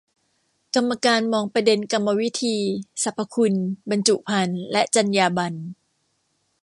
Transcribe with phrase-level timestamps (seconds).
[0.75, 2.57] กรรมการมองประเด็นกรรมวิธี
[3.03, 3.53] สรรพคุณ
[3.89, 5.59] บรรจุภัณฑ์ และจรรยาบรรณ